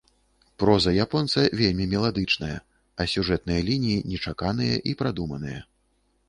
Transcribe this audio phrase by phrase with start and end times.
[0.61, 2.55] Проза японца вельмі меладычная,
[2.99, 5.61] а сюжэтныя лініі нечаканыя і прадуманыя.